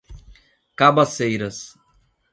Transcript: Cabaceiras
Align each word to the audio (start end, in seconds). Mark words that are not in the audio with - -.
Cabaceiras 0.79 1.77